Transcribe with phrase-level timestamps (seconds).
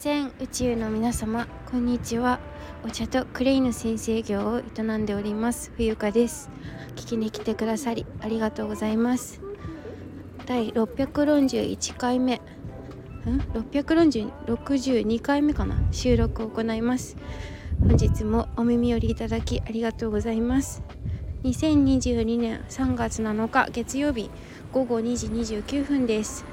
[0.00, 2.40] 全宇宙の皆様こんにちは。
[2.82, 5.72] お茶とクレイの先生業を営んでおります。
[5.76, 6.48] 冬香です。
[6.96, 9.42] 聞きに来てくださりありがとうございます。
[10.46, 12.36] 第641回目。
[12.36, 12.40] ん
[13.52, 15.76] ？662回目かな？
[15.92, 17.18] 収録を行います。
[17.78, 20.82] 本日もお耳寄りいただきありがとうございます。
[21.44, 24.30] 2022年3月7日月曜日
[24.72, 25.26] 午後2時
[25.58, 26.46] 29分です。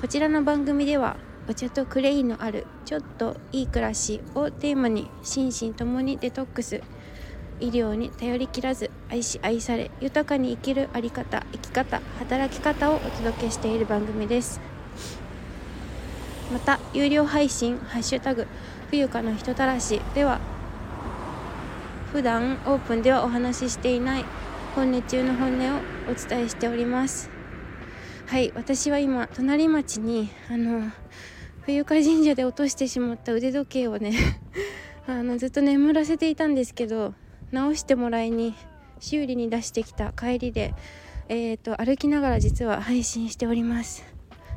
[0.00, 1.16] こちらの番組では
[1.48, 6.80] お茶とクレイのあるちょっといい暮らしをテーマに心身ともにデトックス
[7.58, 14.60] 医療に頼りきらず愛し愛され豊かに生きる在り方生き方働き方をお届けしている番組です。
[16.52, 18.46] また有料配信「ハッシュタグ
[18.90, 20.38] 冬香の人たらし」では
[22.12, 24.24] 普段オープンではお話ししていない
[24.74, 27.31] 本音中の本音をお伝えしております。
[28.32, 30.90] はい私は今隣町にあの
[31.66, 34.14] 冬香神社で落としてしまった腕時計をね
[35.06, 37.12] あのずっと眠らせていたんですけど
[37.50, 38.54] 直してもらいに
[39.00, 40.72] 修理に出してきた帰りで、
[41.28, 44.02] えーと、歩きながら実は配信しております。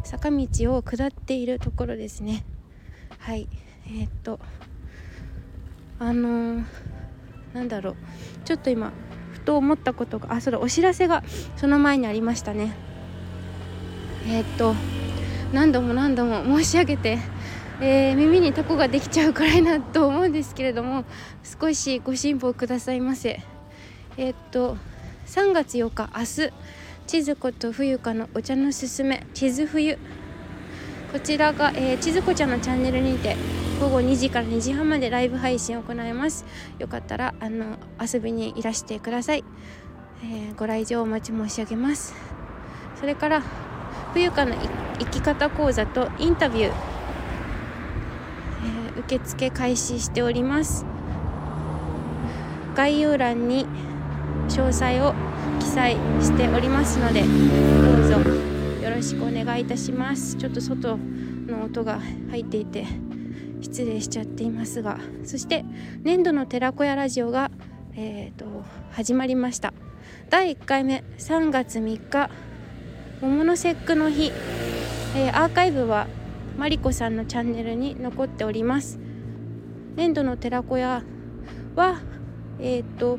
[0.05, 2.45] 坂道を下っているところですね。
[3.17, 3.49] はい
[3.87, 4.39] えっ、ー、と
[5.99, 6.63] あのー、
[7.53, 7.95] なんだろう。
[8.45, 8.93] ちょっと今
[9.33, 11.25] ふと思ったことがあそれお知らせが
[11.57, 12.94] その前にありましたね。
[14.27, 14.75] えっ、と
[15.53, 17.19] 何度も何度も申し上げて、
[17.79, 21.05] えー、耳にタコができちゃうくらいなと思うんですけれども
[21.43, 23.41] 少しご辛抱くださいませ。
[24.17, 24.77] えー、っと
[25.27, 26.53] 3月8日明日
[27.07, 29.97] 千鶴子と冬香のお茶のすすめ地図冬。
[31.11, 33.37] こちらが、えー、千鶴子ちゃんのチャンネルにて
[33.79, 36.45] 午後2時から2時半までライブ配信を行います。
[36.79, 39.43] よかったらあの遊びにいらしてください、
[40.23, 42.13] えー、ご来場お待ち申し上げます。
[42.99, 43.43] それから
[44.15, 44.55] 冬香の
[44.97, 46.71] 生き方講座とインタビュー、
[48.63, 50.85] えー、受付開始しております。
[52.75, 53.65] 概要欄に
[54.47, 55.13] 詳細を
[55.59, 58.29] 記載しておりますのでどうぞ
[58.81, 60.37] よろしくお願いいたします。
[60.37, 62.85] ちょっと外の音が入っていて
[63.59, 65.65] 失礼しちゃっていますがそして
[66.03, 67.51] 年度の寺子屋ラジオが、
[67.95, 69.73] えーと始まりました。
[70.29, 72.29] 第1回目3月3日
[73.21, 74.33] 桃の節句の日、
[75.15, 76.07] えー、アーカイブは
[76.57, 78.99] マリコさんのチャンネルに残っております。
[79.95, 81.01] 年度の寺子屋
[81.75, 82.01] は
[82.59, 83.17] えっ、ー、と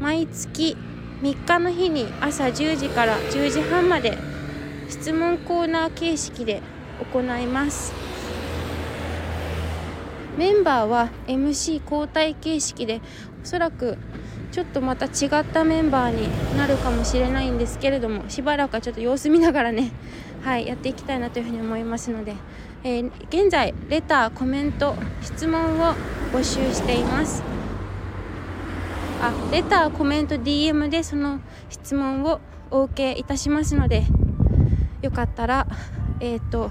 [0.00, 0.76] 毎月
[1.22, 4.18] 3日の日に朝10時から10時半まで
[4.88, 6.60] 質問コーナー形式で
[7.12, 7.92] 行います。
[10.36, 13.00] メンバーは MC 交代形式で
[13.44, 13.96] おそらく
[14.52, 19.92] ちょっとまた違ったメンバーになるかもしれないんですけれどもしばらくはちょっと様子見ながらね
[20.42, 22.34] はいやっていきたいなというふうに思いますので、
[22.82, 25.94] えー、現在レターコメント質問を
[26.32, 27.42] 募集しています。
[29.22, 32.40] あレターコメント DM でその質問を
[32.70, 34.04] お受けいたしますので
[35.02, 35.66] よかったら
[36.20, 36.70] えっ、ー、と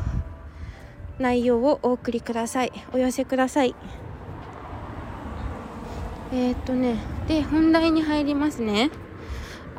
[1.20, 2.72] 内容をお送りください。
[2.92, 3.76] お寄せください。
[6.32, 6.98] えっ、とね
[7.28, 8.92] で本題に入りますね。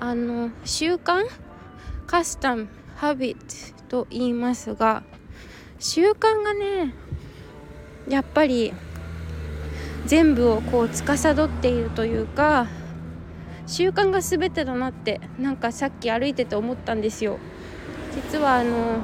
[0.00, 1.24] あの習慣
[2.06, 5.02] カスタムハビットと言いますが
[5.78, 6.94] 習慣がね
[8.08, 8.72] やっぱり
[10.06, 12.66] 全部をこう司っているというか
[13.66, 17.38] 習慣が全てだなってなんかさっき歩いてて思ったんですよ。
[18.14, 19.00] 実はあの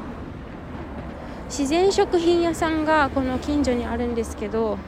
[1.48, 4.78] 自然食品屋さんがこの近所にあるんですけど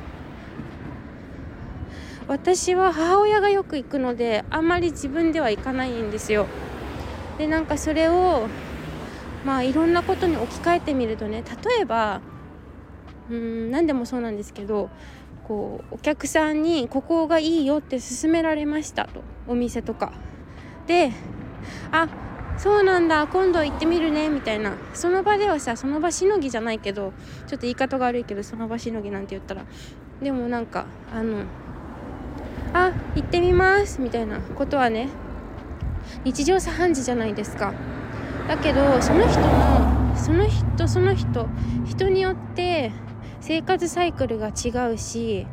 [2.28, 6.46] 私は母親がよく行くのであんまり自分では行かないんですよ。
[7.38, 8.48] でなんかそれを
[9.46, 12.20] まあいろんなことに置き換えてみるとね例えば
[13.30, 14.90] うん何でもそうなんですけど
[15.46, 20.12] こうお客さんにここがいいよって勧められましたとお店とか。
[20.86, 21.12] で
[21.92, 22.08] あ
[22.58, 24.74] そうなんだ今度行ってみるねみたいな。
[24.92, 27.14] その場ではさその場しのぎじゃないけど
[27.46, 29.64] ちょっと言い方が悪いけどその場しのぎなんて言ったら。
[30.20, 30.84] でもなんか
[31.14, 31.44] あの
[32.72, 34.00] あ行ってみます。
[34.00, 35.08] みたいなことはね
[36.24, 37.72] 日常茶飯事じゃないですか。
[38.48, 41.46] だけどその人のその人その人
[41.86, 42.92] 人によって
[43.40, 45.46] 生活サイクルが違うし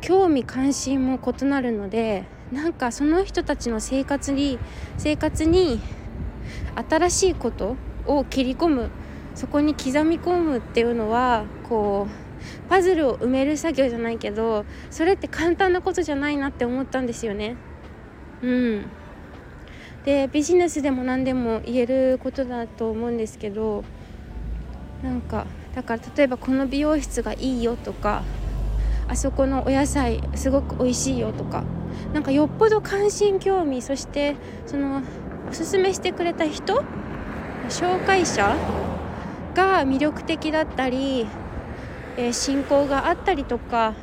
[0.00, 4.58] 興味関心も異なるのでなんかその人たちの生活に
[4.98, 5.80] 生活に
[6.90, 7.76] 新しいこと
[8.06, 8.90] を切り込む
[9.34, 12.23] そこに刻み込むっていうのはこう
[12.68, 17.56] パズルを埋める作業じゃないけどそれって簡単なことじゃないなって思ったんですよね。
[18.42, 18.86] うん、
[20.04, 23.84] でビジネスでも何でも言えることだと思うんですけど
[25.02, 28.22] なんかだから例えばこの美容室がいいよとか
[29.08, 31.64] あそこのお野菜すごく美味しいよとか
[32.12, 34.36] なんかよっぽど関心興味そして
[34.66, 35.02] その
[35.48, 36.82] おすすめしてくれた人
[37.68, 38.56] 紹介者
[39.54, 41.26] が魅力的だったり、
[42.16, 43.94] えー、信仰があったりとか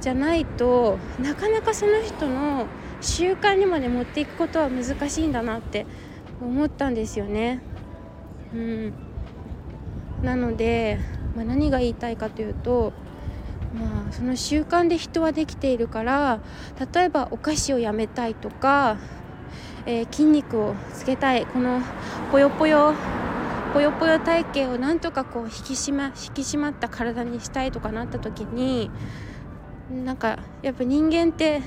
[0.00, 2.66] じゃないとなかなかその人の
[3.00, 5.86] 習慣にまで持っていくことは難しいんだなって
[6.40, 7.60] 思ったんですよね。
[8.54, 8.92] うん、
[10.22, 10.98] なので、
[11.36, 12.92] まあ、何が言いたいかというと、
[13.74, 16.40] まあ、その習慣で人はできているから
[16.92, 18.96] 例えばお菓子をやめたいとか、
[19.86, 21.80] えー、筋肉をつけたいこの
[22.32, 22.94] ぽよぽよ
[23.72, 28.90] ぽよぽよ体型をなんとかこう引き締ま引き締まった体にしたいとかなった時に
[30.04, 31.62] なんかやっぱ人間って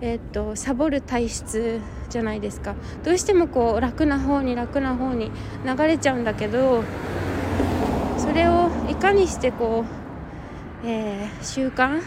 [0.00, 1.80] え、っとサボる体質
[2.10, 2.74] じゃないですか。
[3.04, 5.30] どうしてもこう楽な方に楽な方に
[5.64, 6.84] 流れちゃうんだけど
[8.18, 9.84] それをいかにしてこ
[10.84, 12.02] う、えー、習慣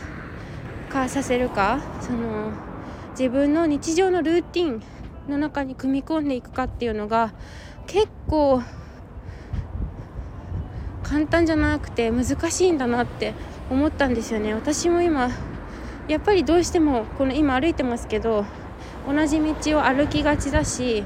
[0.89, 2.51] 化させるかその
[3.11, 4.83] 自分の日常のルーティン
[5.27, 7.33] の中に組み込んでいくかっていうのが
[7.87, 8.61] 結構
[11.09, 13.33] 簡単じゃなくて難しいんだなって
[13.69, 14.53] 思ったんですよね。
[14.53, 15.29] 私も今
[16.07, 18.45] やっぱりどうしてもこの今歩いてますけど
[19.07, 21.03] 同じ道を歩きがちだし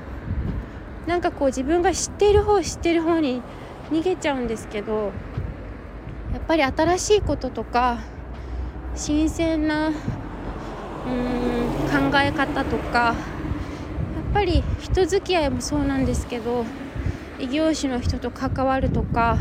[1.08, 3.42] なんかこう自分が知っている方知っている方に
[3.92, 5.12] 逃げちゃうんですけど
[6.34, 8.00] やっぱり新しいこととか
[8.96, 9.94] 新鮮なうん
[11.90, 13.16] 考え方とかやっ
[14.34, 16.66] ぱり人付き合いもそうなんですけど
[17.40, 19.40] 異業種の人と関わるとか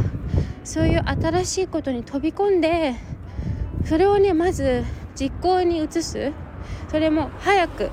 [0.64, 2.94] そういう新しいことに飛び込んで
[3.84, 4.84] それをねまず
[5.14, 6.32] 実行に移す。
[6.88, 7.90] それも早く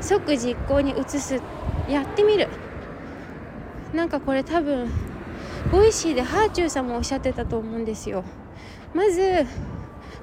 [0.00, 1.40] 即実行に移す。
[1.88, 2.48] やってみる。
[3.94, 4.90] なんかこれ多分
[5.72, 8.24] Voicy でハーチューさんもおっしゃってたと思うんですよ。
[8.94, 9.46] まず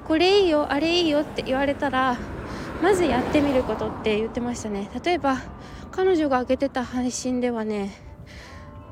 [0.06, 2.16] これいいよあれいいよって言われたら
[2.82, 4.90] まずやってみることって言ってましたね。
[5.04, 5.38] 例えば
[5.90, 8.05] 彼女が上げてた配信ではね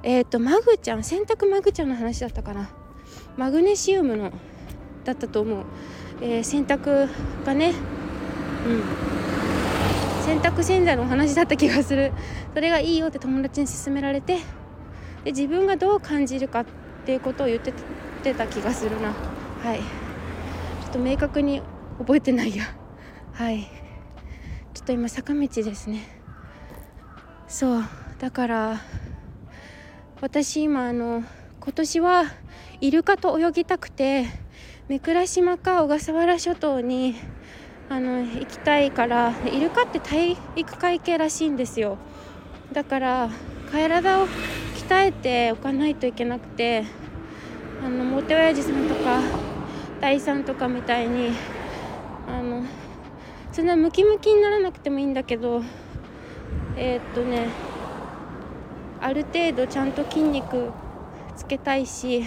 [0.05, 2.69] えっ、ー、とマグちゃん洗濯マグちゃんの話だったかな。
[3.39, 4.33] マグネシウムの
[5.03, 5.65] だったと思う。
[6.21, 7.09] えー、洗濯
[7.45, 7.73] がね
[8.67, 8.83] うん。
[10.27, 12.12] 洗濯洗剤のお話だった気がする。
[12.53, 14.41] それがいいよって友達に勧められて
[15.25, 16.67] で自分がどう感じるかっ
[17.06, 17.73] ていうことを言って
[18.35, 19.09] た気がするな。
[19.62, 19.79] はい。
[19.79, 21.62] ちょっと明確に
[21.99, 22.65] 覚えてないや。
[23.33, 23.71] はい。
[24.75, 26.03] ちょっと今坂道ですね。
[27.49, 27.83] そう。
[28.19, 28.81] だから
[30.20, 31.25] 私今あの
[31.61, 32.25] 今年は
[32.81, 34.26] イルカと泳ぎたくて
[34.88, 37.16] 御蔵島か小笠原諸島に
[37.88, 41.99] あの行きたいからイルカって体育会系らしいんですよ。
[42.72, 43.31] だから
[43.70, 44.28] 体を
[44.76, 46.84] 鍛えておかないといけなくて
[47.84, 49.20] あのモテ親父さんとか
[50.00, 51.31] 大さんとかみたいに
[52.28, 52.64] あの
[53.52, 55.62] そんなムキムキにならなくてもいいんだけど
[56.76, 57.74] えー、っとね
[59.05, 60.71] ある程度ちゃんと筋肉
[61.37, 62.25] つけたいし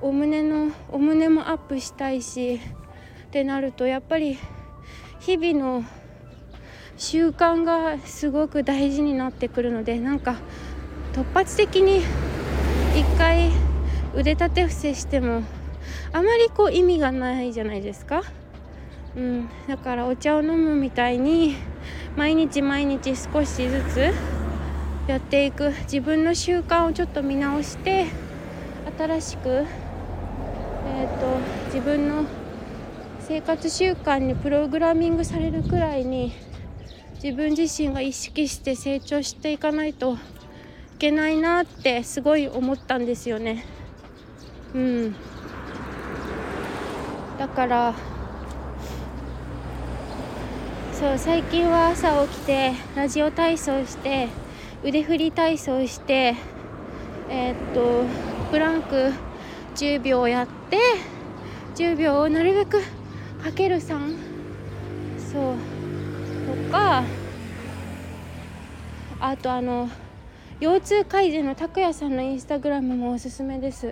[0.00, 2.60] お胸のお胸もアップしたいし
[3.26, 4.38] ってなるとやっぱり
[5.18, 5.84] 日々の
[6.96, 10.36] 習慣がすごく大事になってくるのでなんか
[11.14, 12.02] 突発的に
[12.94, 13.50] 一回
[14.14, 15.42] 腕立て伏せしても
[16.12, 18.22] あまりこう意味がないじゃないですか。
[19.16, 21.56] うん、だからお茶を飲むみたいに
[22.16, 24.12] 毎日毎日少しずつ
[25.06, 28.06] やっていく自分の習慣をちょっと見直して
[28.98, 29.64] 新しく
[30.86, 32.24] えーと、自分の
[33.20, 36.32] 生活習慣にプログラミングされるくらいに
[37.22, 40.18] 自分自身が意識して成長していかないとい
[40.98, 43.64] けないなってすごい思ったんですよね。
[44.74, 45.14] うん、
[47.38, 47.94] だから
[50.92, 54.28] そう最近は朝起きてラジオ体操して
[54.84, 56.34] 腕振り体操して
[57.30, 58.04] えー、っと
[58.50, 59.12] プランク
[59.76, 60.78] 10秒やって
[61.74, 62.82] 10秒をなるべく
[63.42, 64.16] かける3
[65.32, 65.54] そう。
[66.66, 67.02] とか
[69.20, 69.88] あとあの
[70.60, 73.88] 腰痛改善の拓也さんのインスタグラムもおすすめです。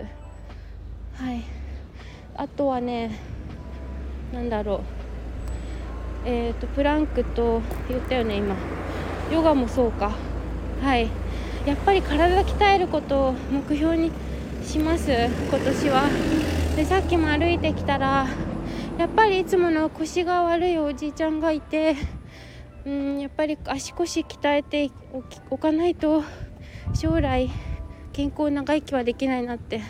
[1.15, 1.43] はい。
[2.35, 3.19] あとはね
[4.31, 4.75] 何だろ
[6.25, 6.29] う。
[6.29, 8.55] えっ、ー、とプランクと言ったよね今。
[9.31, 10.32] ヨガもそうか。
[10.81, 11.09] はい。
[11.65, 14.11] やっぱり体鍛えることを目標に
[14.63, 16.03] します今年は。
[16.75, 18.27] でさっきも歩いてきたら
[18.97, 21.95] やっぱりいつもの腰が悪いおじいちゃんがいて
[22.85, 24.91] うんやっぱり足腰鍛えて
[25.49, 26.23] おかないと
[26.93, 27.49] 将来
[28.11, 29.81] 健康長生きはできないなって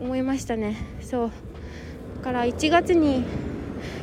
[0.00, 0.76] 思いましたね。
[1.00, 1.30] そう。
[2.18, 3.24] だから1月に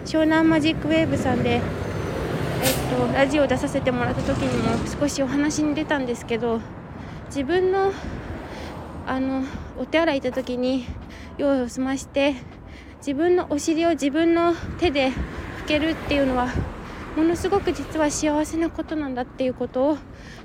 [0.05, 1.61] 湘南マジックウェーブさんで、
[2.65, 6.61] えっと、ラジオ出させてもらった時にも少しお話に出たんですけど
[7.27, 7.91] 自分の
[9.05, 9.43] あの
[9.77, 10.87] お手洗い行った時に
[11.37, 12.33] 用意を済まして
[12.97, 16.47] 自分のお尻を自分の手で拭けるっていうのは
[17.15, 19.97] ものすごく実は幸せなことなんだっていうことを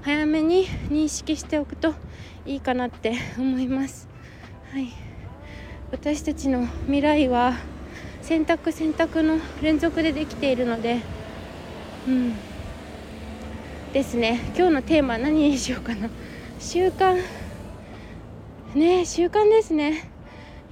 [0.02, 1.94] 早めに認識しておくと
[2.44, 4.08] いいかなって思います。
[4.72, 4.92] はい、
[5.90, 7.54] 私たちの未来は
[8.20, 10.98] 選択選択の連続でできているので、
[12.08, 12.34] うん、
[13.92, 14.40] ですね。
[14.56, 16.08] 今日のテーマ何にしようかな。
[16.58, 17.20] 習慣。
[18.74, 20.10] ね習慣ですね。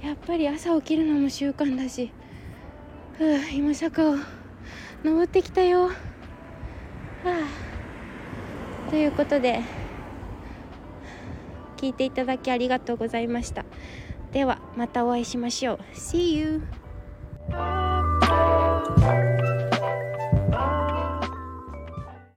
[0.01, 2.11] やっぱり朝起きるのも習慣だし。
[3.17, 4.15] ふう今坂を
[5.03, 5.87] 登ってきたよ。
[5.87, 5.91] は
[7.25, 8.89] あ。
[8.89, 9.61] ということで
[11.77, 13.65] 聞いていただきありがとうございました。
[14.31, 15.79] ではまたお会いしましょう。
[15.93, 16.63] See you!